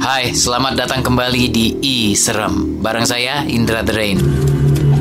[0.00, 2.80] Hai, selamat datang kembali di I Serem.
[2.80, 4.16] Bareng saya Indra The Rain.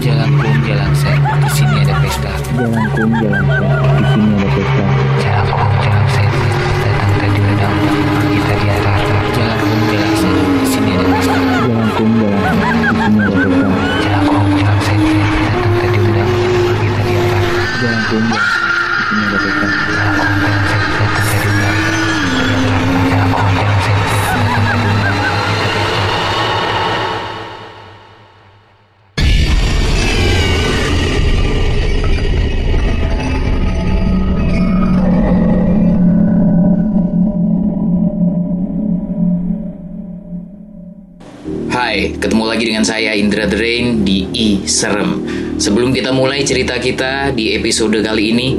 [0.04, 1.16] Jalan kum, jalan set.
[1.16, 2.28] Di sini ada pesta.
[2.52, 3.64] Jalan kum, jalan set.
[3.64, 4.84] Di sini ada pesta.
[5.24, 6.30] Jalan kum, jalan set.
[6.84, 7.76] Datang tadi ledang,
[8.12, 9.00] pergi tadi arah.
[9.32, 10.36] Jalan kum, jalan set.
[10.36, 11.40] Di sini ada pesta.
[11.40, 12.76] Jalan kum, jalan set.
[12.76, 13.68] Di sini ada pesta.
[14.04, 15.00] Jalan kum, jalan set.
[15.00, 16.32] Datang tadi ledang,
[16.68, 17.44] pergi tadi arah.
[17.80, 18.59] Jalan kum, jalan set.
[41.90, 45.26] Hai, ketemu lagi dengan saya Indra The Rain di I Serem.
[45.58, 48.54] Sebelum kita mulai cerita kita di episode kali ini,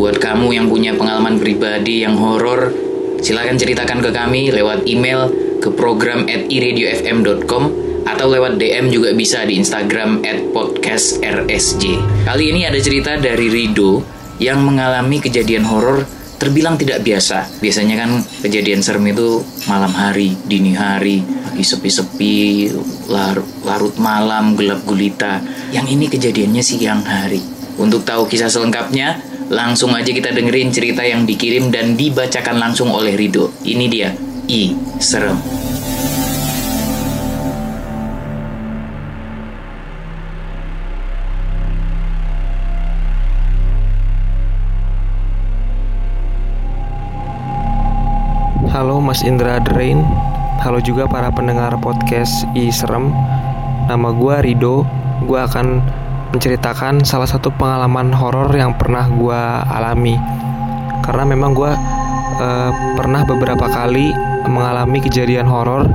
[0.00, 2.72] buat kamu yang punya pengalaman pribadi yang horor,
[3.20, 5.28] silakan ceritakan ke kami lewat email
[5.60, 7.62] ke program at iradiofm.com
[8.08, 11.84] atau lewat DM juga bisa di Instagram at podcastrsj.
[12.24, 14.00] Kali ini ada cerita dari Rido
[14.40, 16.08] yang mengalami kejadian horor
[16.40, 17.60] terbilang tidak biasa.
[17.60, 22.70] Biasanya kan kejadian serem itu malam hari, dini hari, sepi-sepi,
[23.08, 25.40] lar- larut malam, gelap gulita.
[25.70, 27.42] Yang ini kejadiannya siang hari.
[27.80, 33.18] Untuk tahu kisah selengkapnya, langsung aja kita dengerin cerita yang dikirim dan dibacakan langsung oleh
[33.18, 33.50] Rido.
[33.64, 34.14] Ini dia,
[34.46, 35.38] I Serem.
[48.70, 50.29] Halo Mas Indra Drain
[50.60, 53.08] Halo juga para pendengar podcast I Serem.
[53.88, 54.84] Nama gue Rido.
[55.24, 55.80] Gue akan
[56.36, 59.40] menceritakan salah satu pengalaman horor yang pernah gue
[59.72, 60.20] alami.
[61.00, 61.72] Karena memang gue
[62.44, 64.12] eh, pernah beberapa kali
[64.52, 65.88] mengalami kejadian horor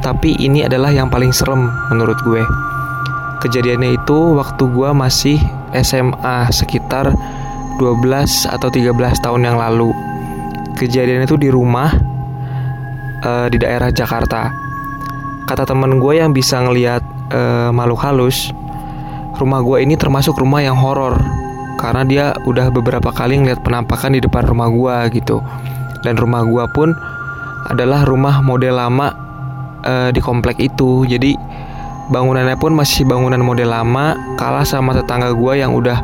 [0.00, 2.40] Tapi ini adalah yang paling serem menurut gue.
[3.44, 5.36] Kejadiannya itu waktu gue masih
[5.84, 7.12] SMA sekitar
[7.76, 8.88] 12 atau 13
[9.20, 9.92] tahun yang lalu.
[10.80, 12.17] Kejadian itu di rumah
[13.22, 14.50] eh, di daerah Jakarta.
[15.48, 17.02] Kata temen gue yang bisa ngelihat
[17.32, 18.52] eh, makhluk halus,
[19.40, 21.16] rumah gue ini termasuk rumah yang horor
[21.78, 25.40] karena dia udah beberapa kali ngeliat penampakan di depan rumah gue gitu.
[26.02, 26.94] Dan rumah gue pun
[27.70, 29.08] adalah rumah model lama
[29.86, 31.06] eh, di komplek itu.
[31.06, 31.38] Jadi
[32.10, 35.98] bangunannya pun masih bangunan model lama, kalah sama tetangga gue yang udah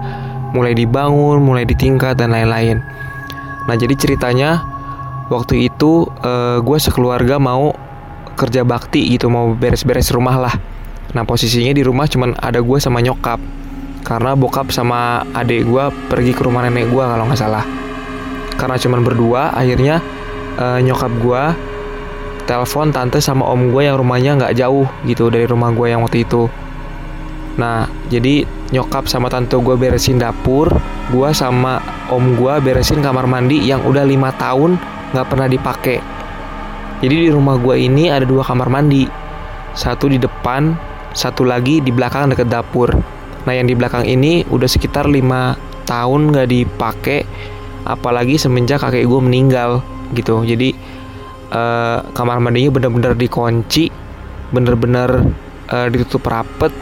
[0.54, 2.78] mulai dibangun, mulai ditingkat dan lain-lain.
[3.66, 4.62] Nah jadi ceritanya
[5.32, 7.72] waktu itu eh, gue sekeluarga mau
[8.34, 10.54] kerja bakti gitu mau beres-beres rumah lah.
[11.14, 13.38] Nah posisinya di rumah cuman ada gue sama nyokap
[14.04, 17.64] karena bokap sama adik gue pergi ke rumah nenek gue kalau nggak salah.
[18.58, 20.02] Karena cuman berdua akhirnya
[20.58, 21.42] eh, nyokap gue
[22.44, 26.28] telepon tante sama om gue yang rumahnya nggak jauh gitu dari rumah gue yang waktu
[26.28, 26.46] itu.
[27.54, 28.42] Nah, jadi
[28.74, 30.66] nyokap sama tante gue beresin dapur,
[31.14, 31.78] gue sama
[32.10, 34.76] om gue beresin kamar mandi yang udah lima tahun
[35.14, 35.98] nggak pernah dipakai.
[36.98, 39.06] Jadi di rumah gue ini ada dua kamar mandi,
[39.76, 40.74] satu di depan,
[41.14, 42.90] satu lagi di belakang deket dapur.
[43.44, 45.54] Nah yang di belakang ini udah sekitar lima
[45.86, 47.20] tahun nggak dipakai,
[47.86, 49.84] apalagi semenjak kakek gue meninggal
[50.16, 50.42] gitu.
[50.42, 50.74] Jadi
[51.52, 53.92] eh, kamar mandinya bener-bener dikunci,
[54.50, 55.28] bener-bener
[55.70, 56.72] eh, ditutup rapet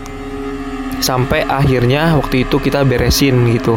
[1.02, 3.74] sampai akhirnya waktu itu kita beresin gitu.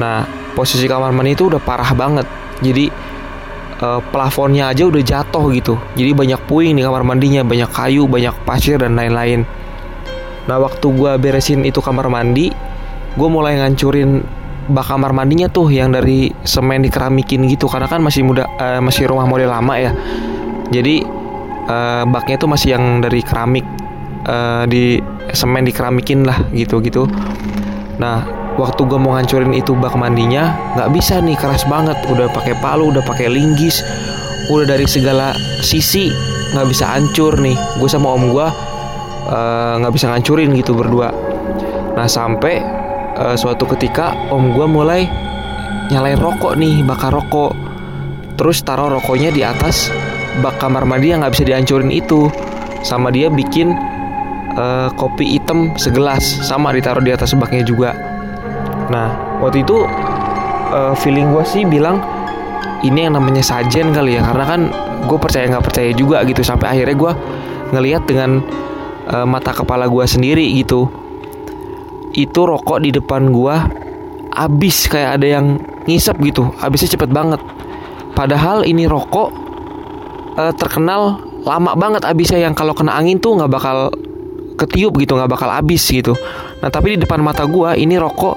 [0.00, 0.24] Nah,
[0.56, 2.24] posisi kamar mandi itu udah parah banget.
[2.64, 2.88] Jadi
[3.80, 5.74] eh, plafonnya aja udah jatuh gitu.
[5.94, 9.46] Jadi banyak puing di kamar mandinya, banyak kayu, banyak pasir dan lain-lain.
[10.48, 12.48] Nah, waktu gua beresin itu kamar mandi,
[13.18, 14.24] gue mulai ngancurin
[14.68, 19.08] bak kamar mandinya tuh yang dari semen dikeramikin gitu karena kan masih muda eh, masih
[19.08, 19.92] rumah model lama ya.
[20.68, 21.04] Jadi
[21.68, 23.64] eh, baknya tuh masih yang dari keramik
[24.28, 25.00] eh, di
[25.32, 27.08] semen dikeramikin lah gitu-gitu.
[27.98, 31.96] Nah, waktu gue mau ngancurin itu bak mandinya, nggak bisa nih keras banget.
[32.10, 33.80] Udah pakai palu, udah pakai linggis,
[34.50, 35.32] udah dari segala
[35.62, 36.10] sisi
[36.52, 37.54] nggak bisa hancur nih.
[37.78, 38.46] Gue sama om gue
[39.30, 41.14] eh, nggak bisa ngancurin gitu berdua.
[41.94, 42.58] Nah sampai
[43.14, 45.06] eh, suatu ketika om gue mulai
[45.94, 47.54] nyalain rokok nih, bakar rokok.
[48.34, 49.90] Terus taruh rokoknya di atas
[50.42, 52.26] bak kamar mandi yang nggak bisa dihancurin itu.
[52.82, 53.70] Sama dia bikin
[54.58, 58.07] eh, kopi hitam segelas sama ditaruh di atas baknya juga.
[58.88, 59.84] Nah waktu itu
[60.72, 62.00] eh, feeling gue sih bilang
[62.84, 64.22] ini yang namanya sajen kali ya.
[64.24, 64.60] Karena kan
[65.08, 66.40] gue percaya nggak percaya juga gitu.
[66.44, 67.12] Sampai akhirnya gue
[67.76, 68.40] ngelihat dengan
[69.08, 70.88] eh, mata kepala gue sendiri gitu.
[72.16, 73.56] Itu rokok di depan gue
[74.38, 75.46] abis kayak ada yang
[75.88, 76.52] ngisep gitu.
[76.60, 77.40] Habisnya cepet banget.
[78.14, 79.28] Padahal ini rokok
[80.38, 83.88] eh, terkenal lama banget abisnya yang kalau kena angin tuh nggak bakal
[84.58, 86.12] ketiup gitu nggak bakal habis gitu.
[86.58, 88.36] Nah tapi di depan mata gua ini rokok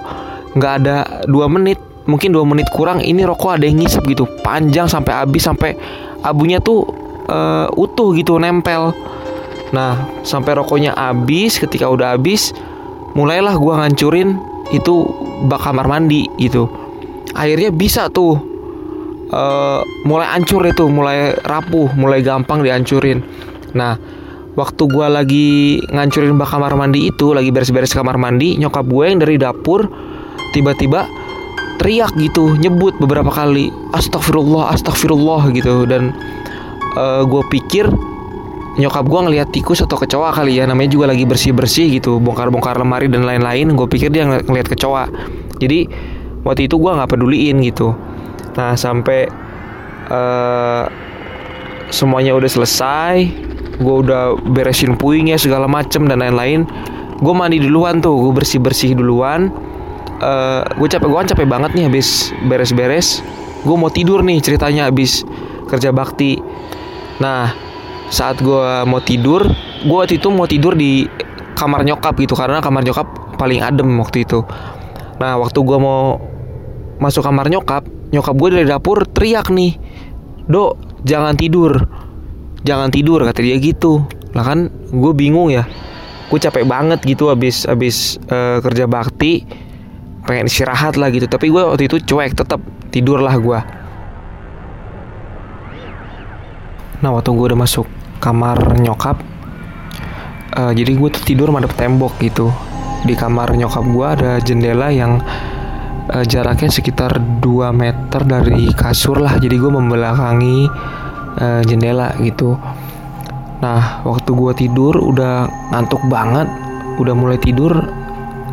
[0.55, 4.25] nggak ada dua menit mungkin dua menit kurang ini rokok ada yang ngisep gitu.
[4.41, 5.77] Panjang sampai habis sampai
[6.25, 6.87] abunya tuh
[7.29, 8.93] eh, utuh gitu nempel.
[9.71, 12.51] Nah sampai rokoknya habis ketika udah habis
[13.15, 14.39] mulailah gua ngancurin
[14.71, 15.07] itu
[15.47, 16.67] bak kamar mandi gitu.
[17.31, 18.35] Akhirnya bisa tuh
[19.31, 23.23] eh, mulai hancur itu mulai rapuh mulai gampang dihancurin.
[23.77, 23.95] Nah
[24.51, 29.23] waktu gua lagi ngancurin bak kamar mandi itu lagi beres-beres kamar mandi nyokap gue yang
[29.23, 29.87] dari dapur
[30.51, 31.07] tiba-tiba
[31.81, 35.89] teriak gitu nyebut beberapa kali astagfirullah astagfirullah gitu.
[35.89, 36.13] Dan
[37.25, 37.87] gue pikir
[38.79, 42.79] nyokap gue ngelihat tikus atau kecoa kali ya namanya juga lagi bersih bersih gitu bongkar-bongkar
[42.79, 45.05] lemari dan lain-lain gue pikir dia ngeliat, ngeliat kecoa.
[45.59, 45.91] Jadi
[46.47, 47.91] waktu itu gue nggak peduliin gitu.
[48.55, 49.27] Nah sampai
[50.07, 50.83] eh,
[51.91, 53.15] semuanya udah selesai
[53.81, 56.63] gue udah beresin puingnya segala macem dan lain-lain
[57.19, 59.51] gue mandi duluan tuh gue bersih bersih duluan
[60.21, 63.25] Eh gue capek gue kan capek banget nih habis beres-beres.
[63.65, 65.25] Gue mau tidur nih ceritanya habis
[65.65, 66.37] kerja bakti.
[67.17, 67.49] Nah
[68.13, 69.49] saat gue mau tidur
[69.81, 71.09] gue waktu itu mau tidur di
[71.57, 74.45] kamar nyokap gitu karena kamar nyokap paling adem waktu itu.
[75.17, 76.21] Nah waktu gue mau
[77.01, 77.81] masuk kamar nyokap
[78.13, 79.73] nyokap gue dari dapur teriak nih
[80.45, 81.81] dok jangan tidur.
[82.61, 84.05] Jangan tidur kata dia gitu.
[84.37, 85.65] Lah kan gue bingung ya.
[86.29, 89.41] Gue capek banget gitu abis abis eh, kerja bakti
[90.25, 91.25] pengen istirahat lah gitu.
[91.25, 93.81] Tapi gue waktu itu cuek tetap tidur lah gue
[97.01, 97.89] nah waktu gue udah masuk
[98.21, 99.17] kamar nyokap
[100.53, 102.53] eh, jadi gue tuh tidur madep tembok gitu.
[103.01, 105.17] Di kamar nyokap gue ada jendela yang
[106.13, 109.41] eh, jaraknya sekitar 2 meter dari kasur lah.
[109.41, 110.69] Jadi gue membelakangi
[111.41, 112.53] eh, jendela gitu.
[113.65, 116.45] Nah waktu gue tidur udah ngantuk banget
[117.01, 117.73] udah mulai tidur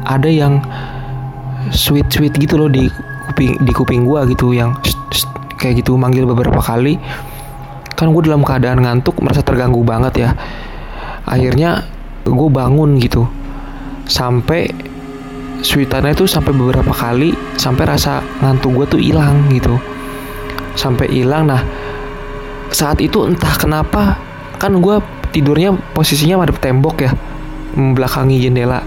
[0.08, 0.64] ada yang
[1.74, 2.88] sweet sweet gitu loh di
[3.28, 4.72] kuping di kuping gue gitu yang
[5.58, 6.98] kayak gitu manggil beberapa kali.
[7.98, 10.30] Kan gue dalam keadaan ngantuk merasa terganggu banget ya.
[11.26, 11.82] Akhirnya
[12.24, 13.26] gue bangun gitu.
[14.06, 14.70] Sampai
[15.60, 19.74] sweetannya itu sampai beberapa kali sampai rasa ngantuk gue tuh hilang gitu.
[20.78, 21.62] Sampai hilang nah
[22.70, 24.20] saat itu entah kenapa
[24.60, 25.00] kan gue
[25.32, 27.10] tidurnya posisinya madep tembok ya
[27.76, 28.80] membelakangi jendela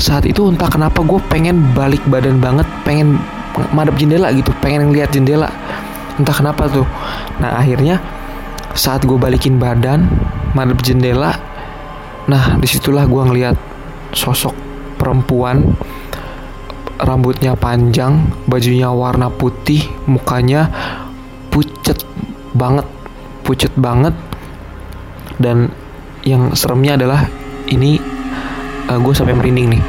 [0.00, 3.20] saat itu entah kenapa gue pengen balik badan banget pengen
[3.76, 5.52] madep jendela gitu pengen ngeliat jendela.
[6.16, 6.88] Entah kenapa tuh.
[7.38, 8.00] Nah akhirnya
[8.72, 10.08] saat gue balikin badan
[10.56, 11.36] madep jendela
[12.30, 13.56] nah di situlah gue ngeliat
[14.14, 14.54] sosok
[15.00, 15.74] perempuan
[17.00, 20.70] rambutnya panjang bajunya warna putih mukanya
[21.50, 22.00] pucet
[22.56, 22.86] banget
[23.44, 24.14] pucet banget.
[25.40, 25.72] Dan
[26.22, 27.26] yang seremnya adalah
[27.66, 28.19] ini
[28.98, 29.82] gue sampai merinding nih.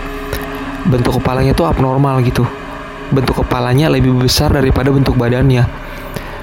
[0.85, 2.45] Bentuk kepalanya tuh abnormal gitu.
[3.09, 5.65] Bentuk kepalanya lebih besar daripada bentuk badannya.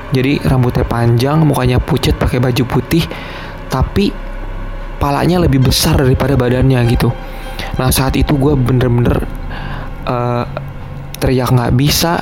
[0.09, 3.05] Jadi rambutnya panjang mukanya pucet pakai baju putih
[3.69, 4.09] tapi
[4.97, 7.13] palanya lebih besar daripada badannya gitu.
[7.77, 9.29] Nah saat itu gue bener-bener
[10.09, 10.45] eh,
[11.21, 12.13] teriak nggak bisa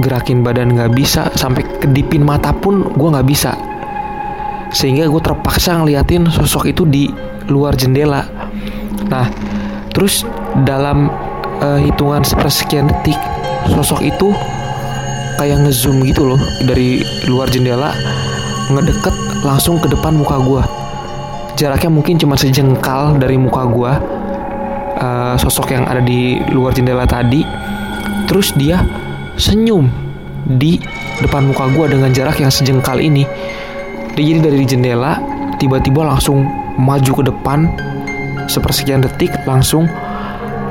[0.00, 3.54] gerakin badan nggak bisa sampai kedipin mata pun gue nggak bisa.
[4.74, 7.06] Sehingga gue terpaksa ngeliatin sosok itu di
[7.50, 8.22] luar jendela
[9.08, 9.30] nah
[9.94, 10.26] terus
[10.66, 11.08] dalam
[11.62, 13.16] eh, hitungan sepersekian detik
[13.72, 14.34] sosok itu
[15.40, 17.96] kayak ngezoom gitu loh dari luar jendela
[18.68, 20.62] ngedeket langsung ke depan muka gue
[21.60, 23.92] jaraknya mungkin cuma sejengkal dari muka gue
[24.96, 27.44] eh, sosok yang ada di luar jendela tadi.
[28.24, 28.80] Terus dia
[29.36, 29.92] senyum
[30.56, 30.80] di
[31.20, 33.28] depan muka gue dengan jarak yang sejengkal ini.
[34.16, 35.20] Dia jadi dari jendela
[35.60, 36.48] tiba-tiba langsung
[36.80, 37.68] maju ke depan
[38.50, 39.86] sepersekian detik langsung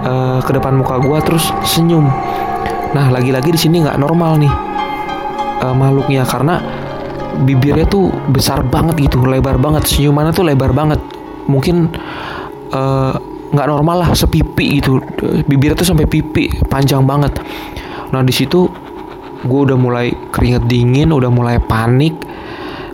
[0.03, 2.11] eh, ke depan muka gue terus senyum.
[2.91, 4.53] Nah lagi-lagi di sini nggak normal nih
[5.63, 6.59] eh, makhluknya karena
[7.39, 10.99] bibirnya tuh besar banget gitu lebar banget senyumannya tuh lebar banget.
[11.47, 11.87] Mungkin
[12.75, 13.15] eh,
[13.49, 14.99] nggak normal lah sepipi gitu.
[15.47, 17.39] Bibirnya tuh sampai pipi panjang banget.
[18.11, 18.67] Nah di situ
[19.39, 22.11] gue udah mulai keringet dingin udah mulai panik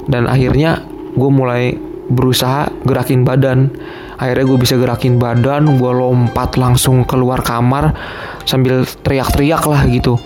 [0.05, 0.85] dan akhirnya
[1.17, 1.73] gue mulai
[2.05, 3.73] berusaha gerakin badan
[4.15, 7.91] akhirnya gue bisa gerakin badan gue lompat langsung keluar kamar
[8.47, 10.19] sambil teriak-teriak lah gitu.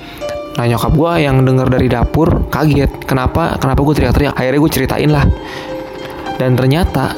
[0.57, 3.57] Nah nyokap gue yang denger dari dapur kaget kenapa?
[3.57, 4.33] Kenapa gue teriak-teriak?
[4.35, 5.25] Akhirnya gue ceritain lah.
[6.37, 7.15] Dan ternyata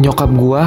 [0.00, 0.62] nyokap gue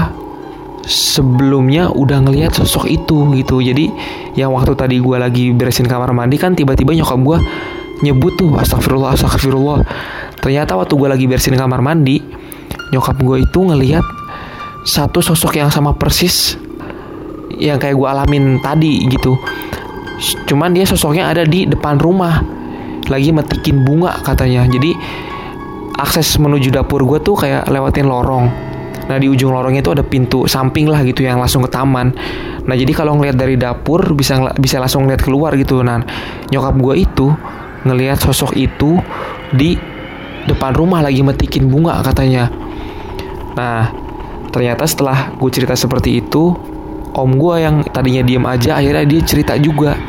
[0.86, 3.58] sebelumnya udah ngelihat sosok itu gitu.
[3.60, 3.90] Jadi
[4.38, 7.38] yang waktu tadi gue lagi beresin kamar mandi kan tiba-tiba nyokap gue
[8.04, 9.80] nyebut tuh astagfirullah astagfirullah
[10.44, 12.20] ternyata waktu gue lagi beresin kamar mandi
[12.92, 14.04] nyokap gue itu ngelihat
[14.86, 16.62] satu sosok yang sama persis
[17.58, 19.34] yang kayak gue alamin tadi gitu.
[20.46, 22.40] Cuman dia sosoknya ada di depan rumah
[23.10, 24.64] lagi metikin bunga katanya.
[24.70, 24.94] Jadi
[25.98, 28.46] akses menuju dapur gue tuh kayak lewatin lorong.
[29.06, 32.14] Nah di ujung lorongnya itu ada pintu samping lah gitu yang langsung ke taman.
[32.66, 35.82] Nah jadi kalau ngeliat dari dapur bisa bisa langsung ngeliat keluar gitu.
[35.82, 36.02] Nah
[36.54, 37.28] nyokap gue itu
[37.86, 38.98] ngelihat sosok itu
[39.54, 39.78] di
[40.46, 42.50] depan rumah lagi metikin bunga katanya.
[43.56, 44.05] Nah
[44.56, 46.56] ternyata setelah gue cerita seperti itu
[47.12, 50.00] om gue yang tadinya diem aja akhirnya dia cerita juga.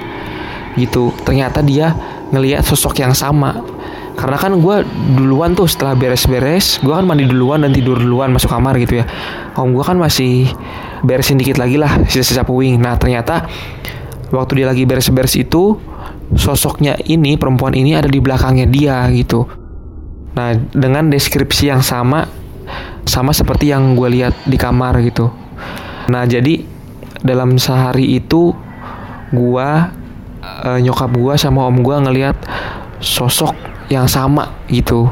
[0.78, 1.10] Gitu.
[1.26, 1.90] Ternyata dia
[2.30, 3.58] ngelihat sosok yang sama.
[4.14, 4.76] Karena kan gue
[5.18, 9.04] duluan tuh setelah beres-beres gue kan mandi duluan dan tidur duluan masuk kamar gitu ya.
[9.58, 10.46] Om gue kan masih
[11.02, 12.78] beresin dikit lagi lah sisa-sisa puing.
[12.78, 13.50] Nah ternyata
[14.30, 15.74] waktu dia lagi beres-beres itu
[16.38, 19.42] sosoknya ini perempuan ini ada di belakangnya dia gitu.
[20.38, 22.45] Nah dengan deskripsi yang sama
[23.06, 25.30] sama seperti yang gue lihat di kamar gitu
[26.10, 26.76] nah jadi
[27.26, 28.52] dalam sehari itu
[29.34, 29.90] gua
[30.42, 32.36] eh, nyokap gua sama om gua ngelihat
[33.00, 33.54] sosok
[33.90, 35.10] yang sama gitu.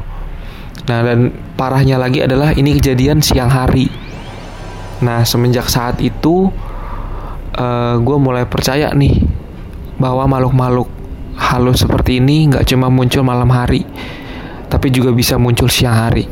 [0.91, 3.89] Nah dan parahnya lagi adalah ini kejadian siang hari.
[5.03, 6.51] Nah semenjak saat itu
[7.55, 9.23] eh gue mulai percaya nih
[9.95, 10.91] bahwa makhluk-makhluk
[11.39, 13.87] halus seperti ini nggak cuma muncul malam hari,
[14.67, 16.27] tapi juga bisa muncul siang hari.